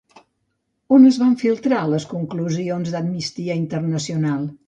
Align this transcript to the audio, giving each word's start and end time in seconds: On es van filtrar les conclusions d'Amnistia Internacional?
On 0.95 1.03
es 1.09 1.19
van 1.23 1.35
filtrar 1.41 1.83
les 1.91 2.09
conclusions 2.15 2.95
d'Amnistia 2.97 3.61
Internacional? 3.65 4.51